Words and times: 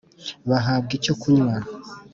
bahabwa 0.49 0.91
icyo 0.99 1.13
kunywa 1.21 1.55